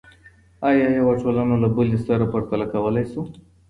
آیا 0.69 0.87
یوه 0.99 1.13
ټولنه 1.21 1.55
له 1.63 1.69
بلې 1.75 1.97
سره 2.07 2.25
پرتله 2.33 2.65
کولی 2.73 3.05
سو؟ 3.11 3.21